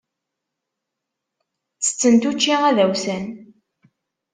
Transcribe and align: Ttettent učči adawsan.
Ttettent 1.75 2.27
učči 2.29 2.53
adawsan. 2.69 3.25